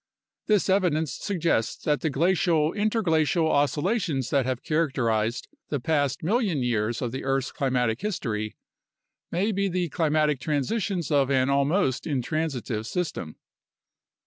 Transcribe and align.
This 0.47 0.67
evidence 0.67 1.13
suggests 1.13 1.83
that 1.85 2.01
the 2.01 2.09
glacial 2.09 2.73
interglacial 2.73 3.47
oscillations 3.51 4.31
that 4.31 4.47
have 4.47 4.63
characterized 4.63 5.47
the 5.69 5.79
past 5.79 6.23
million 6.23 6.63
years 6.63 7.03
of 7.03 7.11
the 7.11 7.23
earth's 7.23 7.51
climatic 7.51 8.01
history 8.01 8.55
may 9.31 9.51
be 9.51 9.67
the 9.67 9.89
climatic 9.89 10.39
transitions 10.39 11.11
of 11.11 11.29
an 11.29 11.51
almost 11.51 12.07
intransitive 12.07 12.87
system. 12.87 13.35